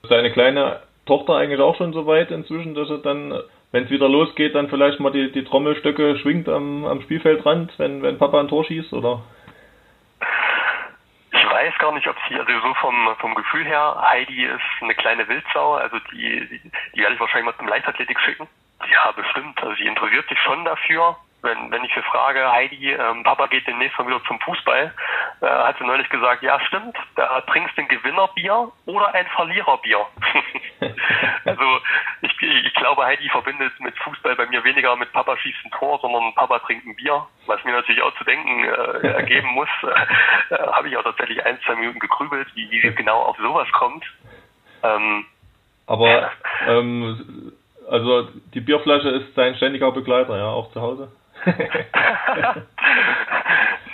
[0.07, 3.41] Deine kleine Tochter eigentlich auch schon so weit inzwischen, dass er dann
[3.71, 8.01] wenn es wieder losgeht, dann vielleicht mal die, die Trommelstöcke schwingt am, am Spielfeldrand, wenn,
[8.01, 9.23] wenn Papa ein Tor schießt, oder?
[11.31, 14.95] Ich weiß gar nicht, ob sie, also so vom, vom Gefühl her, Heidi ist eine
[14.95, 18.47] kleine Wildsau, also die, die, die werde ich wahrscheinlich mal zum Leichtathletik schicken.
[18.91, 19.61] Ja, bestimmt.
[19.61, 21.17] Also sie interessiert sich schon dafür.
[21.41, 24.93] Wenn, wenn ich sie frage, Heidi, ähm, Papa geht demnächst mal wieder zum Fußball,
[25.41, 30.05] äh, hat sie neulich gesagt, ja stimmt, da trinkst du ein Gewinnerbier oder ein Verliererbier.
[31.45, 31.63] also
[32.21, 35.99] ich, ich glaube, Heidi verbindet mit Fußball bei mir weniger mit Papa schießt ein Tor,
[36.01, 39.69] sondern Papa trinkt ein Bier, was mir natürlich auch zu denken äh, ergeben muss.
[40.49, 44.03] Äh, Habe ich auch tatsächlich ein, zwei Minuten gegrübelt, wie, wie genau auf sowas kommt.
[44.81, 45.25] Ähm,
[45.85, 46.31] Aber
[46.65, 47.53] ähm,
[47.89, 51.11] also die Bierflasche ist sein ständiger Begleiter, ja, auch zu Hause?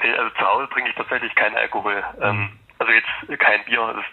[0.03, 2.03] nee, also zu Hause trinke ich tatsächlich keinen Alkohol.
[2.21, 3.07] Ähm, also jetzt
[3.39, 3.93] kein Bier.
[3.95, 4.05] Das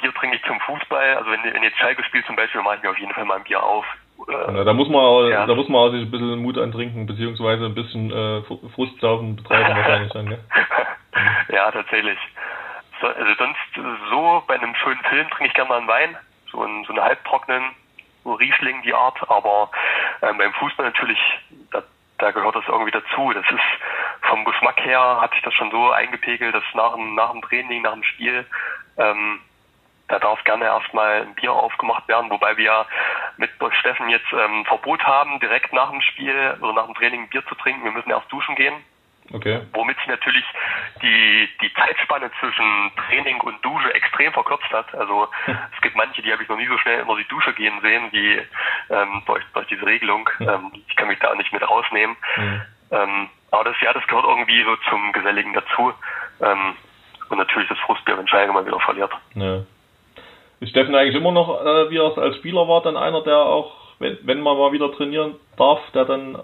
[0.00, 1.16] Bier trinke ich zum Fußball.
[1.16, 3.36] Also wenn, wenn jetzt Schalke spielt zum Beispiel, mache ich mir auf jeden Fall mal
[3.36, 3.84] ein Bier auf.
[4.28, 5.46] Äh, ja, da muss man auch, ja.
[5.46, 8.42] da muss man auch sich ein bisschen Mut antrinken, beziehungsweise ein bisschen äh,
[8.74, 10.44] Frustsaufen betreiben wahrscheinlich dann, gell?
[11.52, 12.18] ja, tatsächlich.
[13.00, 13.58] So, also sonst
[14.10, 16.16] so bei einem schönen Film trinke ich gerne mal einen Wein,
[16.52, 17.62] so, einen, so einen halbtrockenen,
[18.24, 19.70] so Riesling die Art, aber
[20.22, 21.18] ähm, beim Fußball natürlich,
[21.72, 21.82] da,
[22.20, 23.32] da gehört das irgendwie dazu.
[23.32, 27.32] Das ist vom Geschmack her hat sich das schon so eingepegelt, dass nach dem, nach
[27.32, 28.46] dem Training, nach dem Spiel,
[28.98, 29.40] ähm,
[30.08, 32.86] da darf gerne erstmal ein Bier aufgemacht werden, wobei wir
[33.36, 37.28] mit Steffen jetzt ähm, Verbot haben, direkt nach dem Spiel oder nach dem Training ein
[37.28, 37.84] Bier zu trinken.
[37.84, 38.74] Wir müssen erst duschen gehen.
[39.32, 39.60] Okay.
[39.72, 40.44] Womit sich natürlich
[41.02, 44.92] die, die Zeitspanne zwischen Training und Dusche extrem verkürzt hat.
[44.94, 47.80] Also es gibt manche, die habe ich noch nie so schnell in die Dusche gehen
[47.80, 48.40] sehen, wie
[48.90, 50.28] ähm, durch, durch diese Regelung.
[50.40, 52.16] Ähm, ich kann mich da nicht mit rausnehmen.
[52.36, 52.62] Mhm.
[52.90, 55.92] Ähm, aber das ja, das gehört irgendwie so zum Geselligen dazu.
[56.40, 56.74] Ähm,
[57.28, 59.12] und natürlich das Frustbier, wenn Schalke mal wieder verliert.
[59.34, 59.62] Ja.
[60.60, 63.38] Ist Steffen eigentlich immer noch, äh, wie er es als Spieler war, dann einer, der
[63.38, 66.42] auch, wenn, wenn man mal wieder trainieren darf, der dann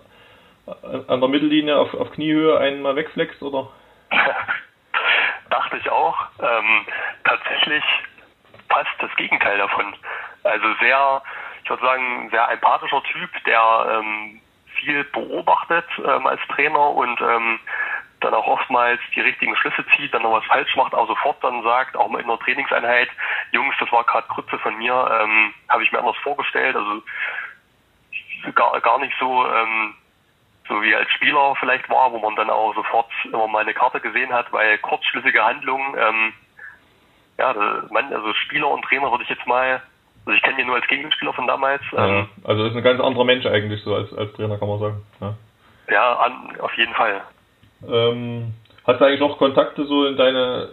[0.66, 3.70] an der Mittellinie auf, auf Kniehöhe einen mal wegflext, oder?
[5.50, 6.16] Dachte ich auch.
[6.40, 6.86] Ähm,
[7.24, 7.84] tatsächlich
[8.68, 9.94] fast das Gegenteil davon.
[10.42, 11.22] Also sehr,
[11.62, 14.40] ich würde sagen, sehr empathischer Typ, der ähm,
[14.74, 17.58] viel beobachtet ähm, als Trainer und ähm,
[18.20, 21.62] dann auch oftmals die richtigen Schlüsse zieht, dann noch was falsch macht, auch sofort dann
[21.62, 23.08] sagt, auch mal in einer Trainingseinheit,
[23.52, 27.02] Jungs, das war gerade Grütze von mir, ähm, habe ich mir anders vorgestellt, also
[28.54, 29.94] gar, gar nicht so ähm,
[30.68, 34.00] so wie als Spieler vielleicht war, wo man dann auch sofort immer mal eine Karte
[34.00, 36.32] gesehen hat, weil kurzschlüssige Handlungen, ähm,
[37.38, 37.54] ja,
[37.90, 39.82] man, also Spieler und Trainer würde ich jetzt mal,
[40.24, 41.82] also ich kenne ihn nur als Gegenspieler von damals.
[41.92, 44.78] Ähm, ja, also ist ein ganz anderer Mensch eigentlich so als, als Trainer, kann man
[44.80, 45.02] sagen.
[45.20, 45.34] Ja,
[45.90, 47.22] ja an, auf jeden Fall.
[47.86, 48.54] Ähm,
[48.86, 50.70] hast du eigentlich noch Kontakte so in deine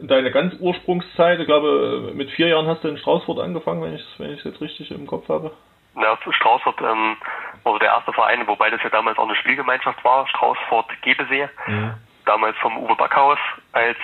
[0.00, 1.40] in deine ganz Ursprungszeit?
[1.40, 4.60] Ich glaube, mit vier Jahren hast du in Straußfurt angefangen, wenn ich es wenn jetzt
[4.60, 5.50] richtig im Kopf habe.
[6.00, 7.16] Ja, Straußfurt ähm,
[7.64, 11.48] war der erste Verein, wobei das ja damals auch eine Spielgemeinschaft war, Straußfurt-Gebesee.
[11.66, 11.94] Mhm.
[12.24, 13.38] Damals vom Uwe Backhaus
[13.72, 13.96] als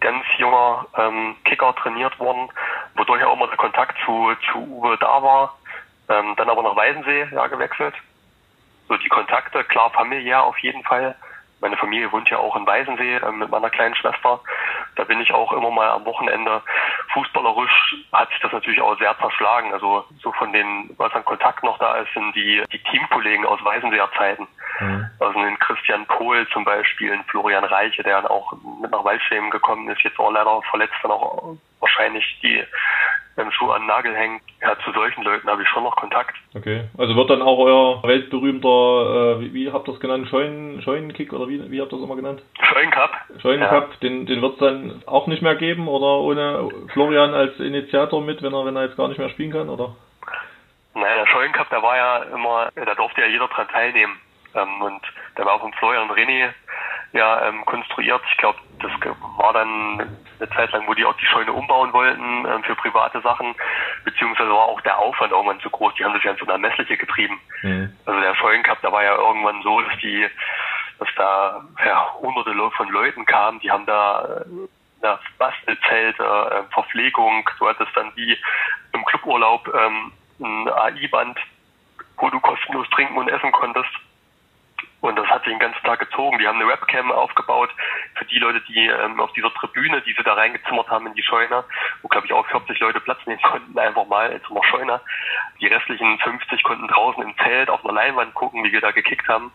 [0.00, 2.48] ganz junger ähm, Kicker trainiert worden,
[2.96, 5.56] wodurch auch immer der Kontakt zu, zu Uwe da war.
[6.08, 7.94] Ähm, dann aber nach Weisensee ja, gewechselt.
[8.88, 11.16] So die Kontakte, klar familiär auf jeden Fall.
[11.64, 14.38] Meine Familie wohnt ja auch in Weisensee äh, mit meiner kleinen Schwester.
[14.96, 16.60] Da bin ich auch immer mal am Wochenende.
[17.14, 19.72] Fußballerisch hat sich das natürlich auch sehr zerschlagen.
[19.72, 23.64] Also so von den, was an Kontakt noch da ist, sind die, die Teamkollegen aus
[23.64, 24.46] Weißenseer Zeiten.
[24.78, 25.08] Mhm.
[25.18, 29.48] Also den Christian Pohl zum Beispiel, den Florian Reiche, der dann auch mit nach Waldschämen
[29.48, 32.62] gekommen ist, jetzt auch leider verletzt, dann auch wahrscheinlich die
[33.36, 34.42] beim Schuh an den Nagel hängt.
[34.60, 36.34] Ja, zu solchen Leuten habe ich schon noch Kontakt.
[36.54, 40.82] Okay, also wird dann auch euer weltberühmter, äh, wie, wie habt ihr das genannt, Scheunen,
[40.82, 42.42] Scheunenkick oder wie, wie habt ihr das immer genannt?
[42.60, 43.10] Scheunencup.
[43.40, 43.96] Scheunencup, ja.
[44.02, 48.42] den, den wird es dann auch nicht mehr geben oder ohne Florian als Initiator mit,
[48.42, 49.96] wenn er, wenn er jetzt gar nicht mehr spielen kann, oder?
[50.94, 54.16] Naja, der Scheunencup, der war ja immer, da durfte ja jeder dran teilnehmen.
[54.54, 55.02] Ähm, und
[55.36, 56.50] der war von Florian und René
[57.14, 58.20] ja ähm, konstruiert.
[58.30, 58.90] Ich glaube, das
[59.38, 63.20] war dann eine Zeit lang, wo die auch die Scheune umbauen wollten ähm, für private
[63.22, 63.54] Sachen,
[64.04, 65.94] beziehungsweise war auch der Aufwand irgendwann zu groß.
[65.94, 67.40] Die haben das ja in so einer Messliche getrieben.
[67.62, 67.96] Mhm.
[68.04, 70.26] Also der Scheunencup, da war ja irgendwann so, dass die,
[70.98, 74.42] dass da ja, hunderte von Leuten kamen, die haben da
[75.02, 78.36] äh, Bastelzelte, äh, Verpflegung, du hattest dann wie
[78.92, 81.38] im Cluburlaub ähm, ein AI-Band,
[82.16, 83.90] wo du kostenlos trinken und essen konntest.
[85.04, 86.38] Und das hat sich den ganzen Tag gezogen.
[86.38, 87.68] Die haben eine Webcam aufgebaut
[88.14, 91.22] für die Leute, die ähm, auf dieser Tribüne, die sie da reingezimmert haben in die
[91.22, 91.62] Scheune,
[92.00, 95.02] wo glaube ich auch 40 Leute Platz nehmen konnten, einfach mal in so einer Scheune.
[95.60, 99.28] Die restlichen 50 konnten draußen im Zelt auf einer Leinwand gucken, wie wir da gekickt
[99.28, 99.52] haben.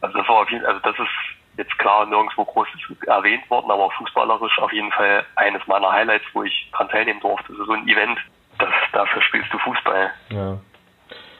[0.00, 2.68] Also das war auf jeden also das ist jetzt klar nirgendwo groß
[3.06, 7.52] erwähnt worden, aber fußballerisch auf jeden Fall eines meiner Highlights, wo ich dran teilnehmen durfte.
[7.52, 8.18] Also so ein Event,
[8.58, 10.10] das, dafür spielst du Fußball.
[10.30, 10.58] Ja.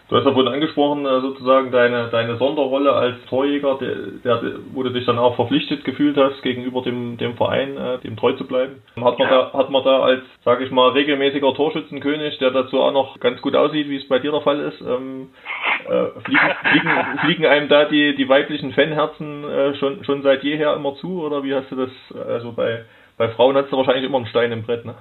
[0.08, 4.82] Du hast ja vorhin angesprochen, äh, sozusagen deine, deine Sonderrolle als Torjäger, der, der, wo
[4.82, 8.46] du dich dann auch verpflichtet gefühlt hast, gegenüber dem, dem Verein, äh, dem treu zu
[8.46, 8.82] bleiben.
[9.00, 12.92] Hat man, da, hat man da als, sage ich mal, regelmäßiger Torschützenkönig, der dazu auch
[12.92, 15.30] noch ganz gut aussieht, wie es bei dir der Fall ist, ähm,
[15.88, 20.74] Äh, fliegen, fliegen, fliegen einem da die, die weiblichen Fanherzen äh, schon, schon seit jeher
[20.74, 21.90] immer zu oder wie hast du das,
[22.24, 22.84] also bei,
[23.18, 24.94] bei Frauen hast du wahrscheinlich immer einen Stein im Brett, ne?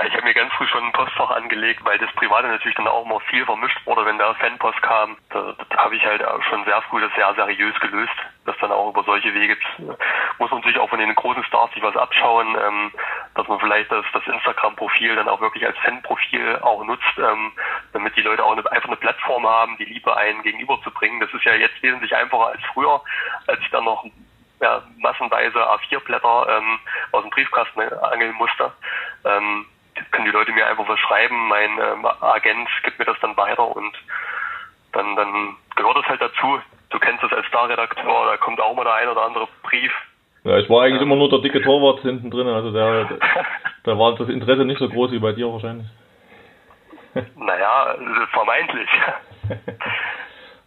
[0.00, 2.88] Ja, ich habe mir ganz früh schon ein Postfach angelegt, weil das Private natürlich dann
[2.88, 5.18] auch immer viel vermischt wurde, wenn da Fanpost kam.
[5.28, 8.14] Da, da habe ich halt schon sehr früh das sehr seriös gelöst,
[8.46, 9.58] dass dann auch über solche Wege
[10.38, 12.92] muss man natürlich auch von den großen Stars sich was abschauen, ähm,
[13.34, 17.52] dass man vielleicht das, das Instagram-Profil dann auch wirklich als Fan-Profil auch nutzt, ähm,
[17.92, 21.20] damit die Leute auch eine, einfach eine Plattform haben, die Liebe einen gegenüberzubringen.
[21.20, 23.02] Das ist ja jetzt wesentlich einfacher als früher,
[23.46, 24.06] als ich dann noch
[24.62, 26.78] ja, massenweise A4-Blätter ähm,
[27.12, 28.72] aus dem Briefkasten angeln musste.
[29.26, 29.66] Ähm,
[30.10, 33.76] können die Leute mir einfach was schreiben, mein ähm, Agent gibt mir das dann weiter
[33.76, 33.96] und
[34.92, 36.60] dann, dann gehört das halt dazu.
[36.90, 39.92] Du kennst das als Starredakteur, da kommt auch mal der ein oder andere Brief.
[40.44, 43.18] Ja, ich war eigentlich ähm, immer nur der dicke Torwart hinten drin, also der,
[43.84, 45.86] da war das Interesse nicht so groß wie bei dir wahrscheinlich.
[47.36, 47.96] naja,
[48.32, 48.88] vermeintlich.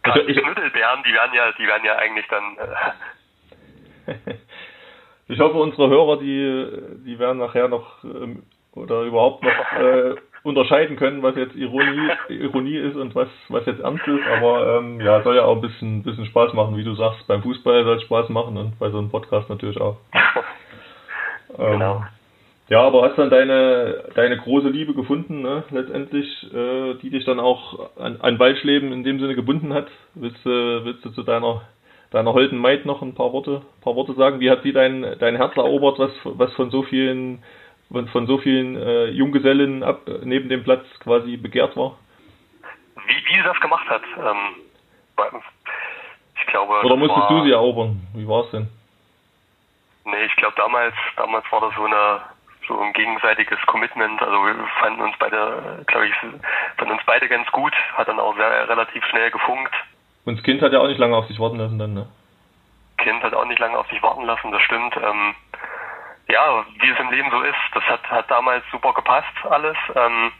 [0.02, 2.56] Gerade die Knüttelbären, die werden ja, die werden ja eigentlich dann.
[4.06, 4.36] Äh
[5.28, 8.42] ich hoffe, unsere Hörer, die, die werden nachher noch ähm,
[8.74, 13.80] oder überhaupt noch äh, unterscheiden können, was jetzt Ironie, Ironie ist und was, was jetzt
[13.80, 14.26] ernst ist.
[14.36, 17.26] Aber ähm, ja, soll ja auch ein bisschen, bisschen Spaß machen, wie du sagst.
[17.26, 19.96] Beim Fußball soll es Spaß machen und bei so einem Podcast natürlich auch.
[21.58, 22.04] ähm, genau.
[22.68, 27.38] Ja, aber hast dann deine, deine große Liebe gefunden, ne, letztendlich, äh, die dich dann
[27.38, 29.88] auch an, an Waldschleben in dem Sinne gebunden hat.
[30.14, 31.62] Willst, äh, willst du zu deiner,
[32.10, 34.40] deiner holden Maid noch ein paar Worte, paar Worte sagen?
[34.40, 37.42] Wie hat sie dein, dein Herz erobert, was, was von so vielen
[37.94, 41.96] von, von so vielen äh, Junggesellen ab, neben dem Platz quasi begehrt war?
[43.06, 44.56] Wie, wie sie das gemacht hat, ähm,
[46.36, 46.74] ich glaube.
[46.84, 48.00] Oder musstest war, du sie erobern?
[48.14, 48.68] Wie war es denn?
[50.04, 52.20] Nee, ich glaube damals, damals war das so eine
[52.66, 54.20] so ein gegenseitiges Commitment.
[54.22, 56.14] Also wir fanden uns beide, glaube ich,
[56.76, 59.72] fanden uns beide ganz gut, hat dann auch sehr relativ schnell gefunkt.
[60.24, 62.06] Und das Kind hat ja auch nicht lange auf sich warten lassen dann, ne?
[62.98, 64.96] Kind hat auch nicht lange auf sich warten lassen, das stimmt.
[64.96, 65.34] Ähm,
[66.28, 69.76] ja, wie es im Leben so ist, das hat, hat damals super gepasst alles.
[69.94, 70.32] Ähm,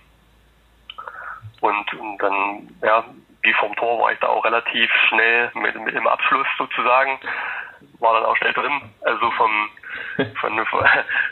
[1.60, 3.04] und, und dann, ja,
[3.42, 7.18] wie vom Tor war ich da auch relativ schnell mit, mit im Abschluss sozusagen,
[8.00, 8.80] war dann auch schnell drin.
[9.02, 9.70] Also vom,
[10.40, 10.66] von,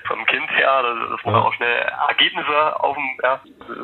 [0.05, 0.83] vom Kind her,
[1.25, 1.41] man ja.
[1.41, 3.41] auch schnell Ergebnisse auf dem, ja,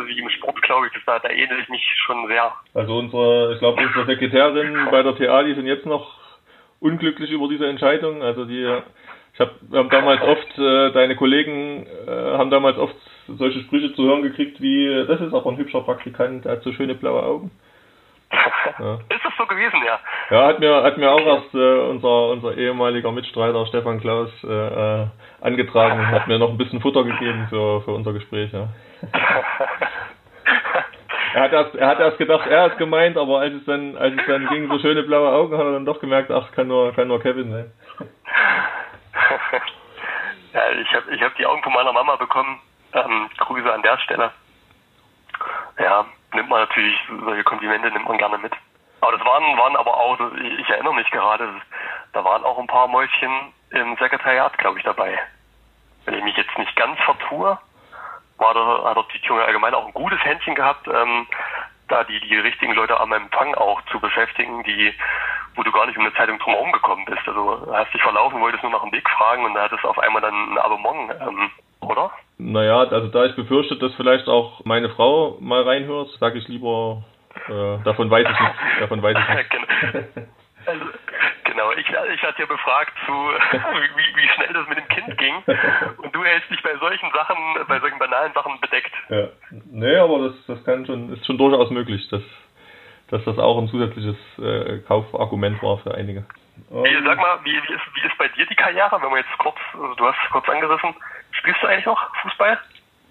[0.06, 2.52] wie im Sport, glaube ich, das, da, da ähnel ich mich schon sehr.
[2.74, 6.18] Also unsere, ich glaube, unsere Sekretärin bei der TA, die sind jetzt noch
[6.80, 8.22] unglücklich über diese Entscheidung.
[8.22, 8.82] Also die
[9.38, 12.96] ich hab, wir haben damals oft, äh, deine Kollegen äh, haben damals oft
[13.28, 16.72] solche Sprüche zu hören gekriegt wie, das ist aber ein hübscher Praktikant, der hat so
[16.72, 17.50] schöne blaue Augen.
[18.78, 18.94] Ja.
[18.94, 19.98] Ist das so gewesen, ja?
[20.30, 25.02] Ja, hat mir, hat mir auch erst äh, unser, unser ehemaliger Mitstreiter Stefan Klaus äh,
[25.02, 25.06] äh,
[25.40, 28.68] angetragen und hat mir noch ein bisschen Futter gegeben für, für unser Gespräch, ja.
[31.34, 34.14] er hat erst, er hat erst gedacht, er ist gemeint, aber als es dann, als
[34.14, 36.92] es dann ging, so schöne blaue Augen, hat er dann doch gemerkt, ach, kann nur,
[36.92, 37.72] kann nur Kevin sein.
[40.52, 42.60] ja, ich habe ich hab die Augen von meiner Mama bekommen.
[42.92, 44.32] Ähm, Grüße an der Stelle.
[45.78, 48.52] Ja, nimmt man natürlich, solche Komplimente nimmt man gerne mit.
[49.00, 50.18] Aber das waren, waren aber auch,
[50.58, 51.48] ich erinnere mich gerade,
[52.12, 55.18] da waren auch ein paar Mäuschen im Sekretariat, glaube ich, dabei.
[56.04, 57.58] Wenn ich mich jetzt nicht ganz vertue,
[58.38, 61.26] war da, hat der Junge allgemein auch ein gutes Händchen gehabt, ähm,
[61.88, 64.94] da die, die richtigen Leute am Empfang auch zu beschäftigen, die
[65.58, 67.26] wo du gar nicht um eine Zeitung drumherum gekommen bist.
[67.26, 69.98] Also hast dich verlaufen, wolltest nur nach dem Weg fragen und da hattest du auf
[69.98, 72.12] einmal dann ein Abonnement, ähm, oder?
[72.38, 77.02] Naja, also da ich befürchte, dass vielleicht auch meine Frau mal reinhört, sage ich lieber,
[77.48, 78.56] äh, davon weiß ich nichts.
[78.78, 80.28] Davon weiß ich nichts.
[80.68, 80.82] Genau.
[80.82, 80.92] also,
[81.44, 83.12] genau, ich, ich hatte ja befragt, zu,
[83.96, 85.34] wie, wie schnell das mit dem Kind ging.
[86.02, 88.92] Und du hältst dich bei solchen Sachen, bei solchen banalen Sachen bedeckt.
[89.08, 89.28] Ja.
[89.70, 92.06] Nee, aber das, das kann schon, ist schon durchaus möglich.
[92.10, 92.22] Das
[93.10, 96.24] dass das auch ein zusätzliches äh, Kaufargument war für einige.
[96.70, 99.38] Wie, sag mal, wie, wie, ist, wie ist bei dir die Karriere, wenn man jetzt
[99.38, 100.94] kurz, also du hast kurz angerissen,
[101.30, 102.58] spielst du eigentlich noch Fußball?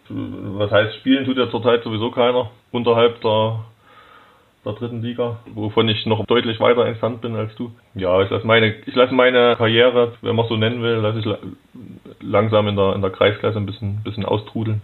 [0.10, 3.60] Was heißt spielen tut ja zurzeit sowieso keiner unterhalb der,
[4.64, 7.72] der dritten Liga, wovon ich noch deutlich weiter entfernt bin als du.
[7.94, 12.22] Ja, ich lasse meine, ich lasse meine Karriere, wenn man so nennen will, lasse ich
[12.22, 14.82] langsam in der, in der Kreisklasse ein bisschen, bisschen austrudeln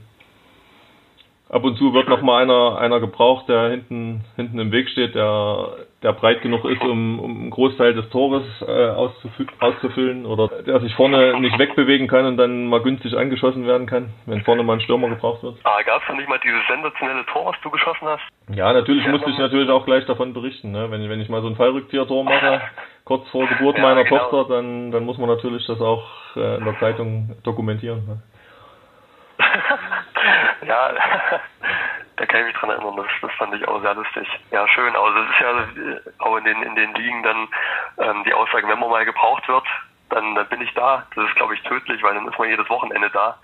[1.54, 5.14] ab und zu wird noch mal einer, einer gebraucht, der hinten, hinten im Weg steht,
[5.14, 10.48] der, der breit genug ist, um, um einen Großteil des Tores äh, auszufü auszufüllen oder
[10.64, 14.64] der sich vorne nicht wegbewegen kann und dann mal günstig angeschossen werden kann, wenn vorne
[14.64, 15.58] mal ein Stürmer gebraucht wird.
[15.64, 18.24] Ah, gab es nicht mal dieses sensationelle Tor, was du geschossen hast?
[18.54, 20.72] Ja, natürlich musste ich natürlich auch gleich davon berichten.
[20.72, 20.90] Ne?
[20.90, 22.62] Wenn, wenn ich mal so ein Fallrückzieher-Tor mache,
[23.06, 24.18] kurz vor Geburt ja, meiner genau.
[24.18, 26.04] Tochter, dann, dann muss man natürlich das auch
[26.36, 28.06] äh, in der Zeitung dokumentieren.
[28.08, 28.22] Ne?
[30.64, 30.94] Ja,
[32.16, 34.28] da kann ich mich dran erinnern, das, das fand ich auch sehr lustig.
[34.52, 34.96] Ja, schön.
[34.96, 37.48] Also es ist ja äh, auch in den, in den Ligen dann
[38.00, 39.66] ähm, die Aussage, wenn man mal gebraucht wird,
[40.10, 41.06] dann, dann bin ich da.
[41.16, 43.38] Das ist, glaube ich, tödlich, weil dann ist man jedes Wochenende da.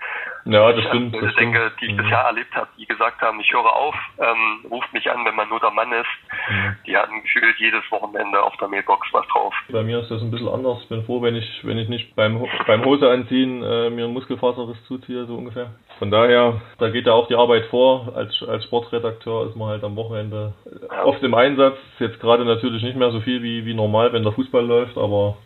[0.44, 1.14] Ja, das stimmt.
[1.14, 1.80] Ich das denke, stimmt.
[1.80, 1.96] die ich Mhm.
[1.98, 5.48] bisher erlebt habe, die gesagt haben, ich höre auf, ähm, ruft mich an, wenn man
[5.48, 6.06] nur der Mann ist.
[6.48, 6.76] Mhm.
[6.86, 9.54] Die hatten gefühlt jedes Wochenende auf der Mailbox was drauf.
[9.70, 10.78] Bei mir ist das ein bisschen anders.
[10.82, 14.14] Ich bin froh, wenn ich, wenn ich nicht beim, beim Hose anziehen äh, mir einen
[14.14, 15.72] Muskelfaserriss zuziehe, so ungefähr.
[15.98, 18.12] Von daher, da geht ja auch die Arbeit vor.
[18.14, 21.04] Als, als Sportredakteur ist man halt am Wochenende äh, Ja.
[21.04, 21.76] oft im Einsatz.
[21.98, 25.36] Jetzt gerade natürlich nicht mehr so viel wie, wie normal, wenn der Fußball läuft, aber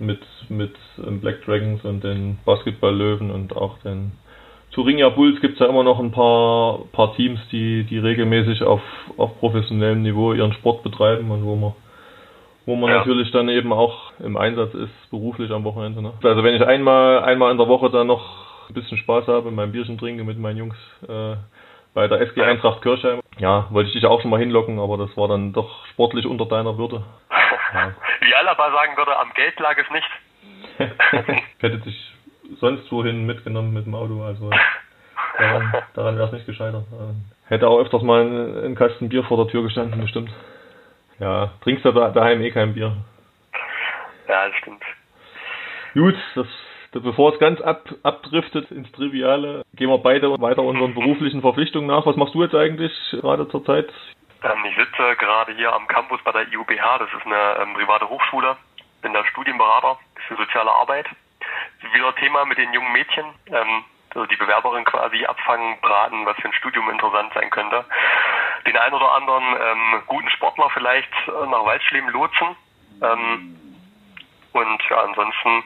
[0.00, 0.74] mit, mit
[1.06, 4.12] ähm, Black Dragons und den Basketball-Löwen und auch den
[4.72, 8.82] Thuringia Bulls gibt es ja immer noch ein paar, paar Teams, die, die regelmäßig auf,
[9.16, 11.72] auf professionellem Niveau ihren Sport betreiben und wo man
[12.66, 12.98] wo man Ja.
[12.98, 16.02] natürlich dann eben auch im Einsatz ist, beruflich am Wochenende.
[16.02, 16.12] Ne?
[16.22, 18.22] Also wenn ich einmal einmal in der Woche dann noch
[18.68, 20.76] ein bisschen Spaß habe, mein Bierchen trinke mit meinen Jungs
[21.08, 21.36] äh,
[21.94, 23.20] bei der SG Eintracht Kirchheim.
[23.38, 26.44] Ja, wollte ich dich auch schon mal hinlocken, aber das war dann doch sportlich unter
[26.44, 27.04] deiner Würde.
[27.74, 27.92] Ja.
[28.20, 30.10] Wie Alaba sagen würde, am Geld lag es nicht.
[30.78, 32.14] ich hätte dich
[32.60, 34.50] sonst wohin mitgenommen mit dem Auto, also
[35.38, 36.84] daran, daran wäre es nicht gescheitert.
[37.46, 40.30] Hätte auch öfters mal ein, ein Kasten Bier vor der Tür gestanden, bestimmt.
[41.18, 42.96] Ja, trinkst du da, daheim eh kein Bier.
[44.28, 44.82] Ja, das stimmt.
[45.94, 46.46] Gut, das,
[46.92, 51.88] das, bevor es ganz ab, abdriftet ins Triviale, gehen wir beide weiter unseren beruflichen Verpflichtungen
[51.88, 52.06] nach.
[52.06, 53.88] Was machst du jetzt eigentlich gerade zur Zeit?
[54.42, 58.08] Ähm, ich sitze gerade hier am Campus bei der IUBH, das ist eine ähm, private
[58.08, 58.56] Hochschule.
[59.02, 61.06] Bin da Studienberater für soziale Arbeit.
[61.92, 63.26] Wieder Thema mit den jungen Mädchen.
[63.46, 67.84] Ähm, also die Bewerberin quasi abfangen, beraten, was für ein Studium interessant sein könnte.
[68.66, 69.44] Den einen oder anderen
[70.06, 72.56] guten Sportler vielleicht äh, nach Waldschleben lotsen.
[73.00, 75.62] Und ja, ansonsten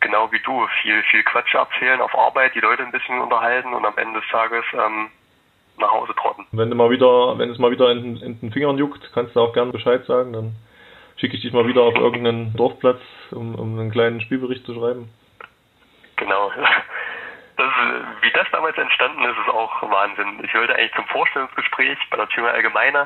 [0.00, 3.84] genau wie du, viel, viel Quatsch erzählen auf Arbeit, die Leute ein bisschen unterhalten und
[3.84, 5.10] am Ende des Tages ähm,
[5.80, 6.46] nach Hause trotten.
[6.52, 9.40] Wenn du mal wieder, wenn es mal wieder in, in den Fingern juckt, kannst du
[9.40, 10.54] auch gerne Bescheid sagen, dann
[11.16, 15.10] schicke ich dich mal wieder auf irgendeinen Dorfplatz, um, um einen kleinen Spielbericht zu schreiben.
[16.16, 16.50] Genau.
[17.56, 17.70] Das,
[18.22, 20.42] wie das damals entstanden ist, ist auch Wahnsinn.
[20.42, 23.00] Ich wollte eigentlich zum Vorstellungsgespräch bei der Thüringer Allgemeine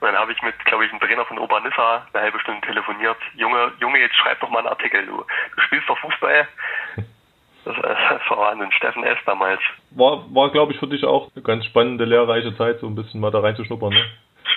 [0.00, 3.18] und dann habe ich mit, glaube ich, einem Trainer von Obernissa eine halbe Stunde telefoniert.
[3.34, 5.24] Junge, Junge, jetzt schreib doch mal einen Artikel, du.
[5.54, 6.48] Du spielst doch Fußball.
[8.30, 8.72] Wahnsinn.
[8.72, 9.18] Steffen S.
[9.26, 9.60] damals.
[9.90, 13.20] War, war glaube ich, für dich auch eine ganz spannende, lehrreiche Zeit, so ein bisschen
[13.20, 13.92] mal da reinzuschnuppern.
[13.92, 14.04] Ne?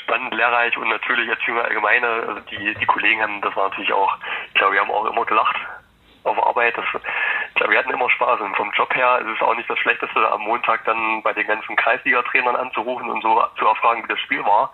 [0.03, 3.93] Spannend, lehrreich und natürlich als Thüringer Allgemeine, also die, die Kollegen haben das war natürlich
[3.93, 5.55] auch, ich glaube, wir haben auch immer gelacht
[6.23, 6.77] auf Arbeit.
[6.77, 6.85] Das,
[7.49, 8.39] ich glaube, wir hatten immer Spaß.
[8.41, 11.47] Und vom Job her ist es auch nicht das Schlechteste, am Montag dann bei den
[11.47, 14.71] ganzen Kreisliga-Trainern anzurufen und so zu erfragen, wie das Spiel war.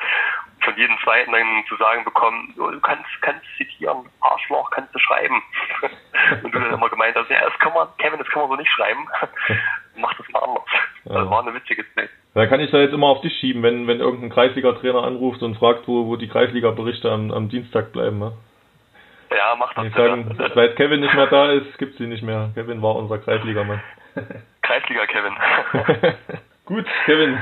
[0.64, 5.00] Von jedem zweiten dann zu sagen bekommen, oh, du kannst, kannst zitieren, Arschloch, kannst du
[5.00, 5.42] schreiben.
[6.44, 8.56] und du dann immer gemeint hast, ja, das kann man, Kevin, das kann man so
[8.56, 9.08] nicht schreiben.
[9.96, 10.66] Mach das mal anders.
[11.06, 12.10] Das war eine witzige Zeit.
[12.36, 15.58] Da kann ich da jetzt immer auf dich schieben, wenn, wenn irgendein Kreisliga-Trainer anruft und
[15.58, 18.20] fragt, wo, wo die Kreisliga-Berichte am, am Dienstag bleiben.
[18.20, 18.34] Ne?
[19.32, 22.52] Ja, mach das sagen, seit Kevin nicht mehr da ist, gibt's sie nicht mehr.
[22.56, 23.82] Kevin war unser Kreisligamann.
[24.62, 25.34] Kreisliga Kevin.
[26.66, 27.40] Gut, Kevin.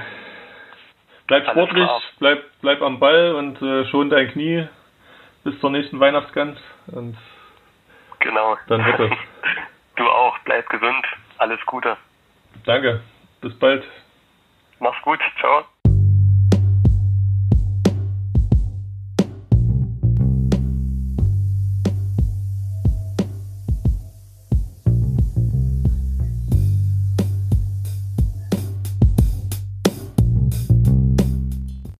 [1.28, 4.68] Bleib sportlich, bleib, bleib am Ball und äh, schon dein Knie
[5.44, 6.58] bis zur nächsten Weihnachtsgans.
[6.88, 7.18] Und
[8.20, 8.58] genau.
[8.68, 9.18] Dann wird es.
[9.98, 11.08] Du auch, bleib gesund,
[11.40, 11.98] alles Gute.
[12.66, 13.02] danke.
[13.42, 13.84] Bis bald.
[14.80, 15.66] Mach's gut, ciao.